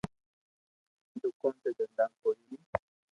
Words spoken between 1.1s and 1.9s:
دوڪون تو